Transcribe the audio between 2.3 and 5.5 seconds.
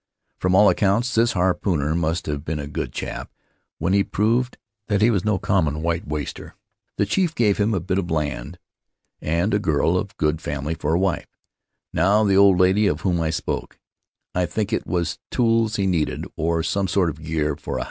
been a good chap; when he proved that he was no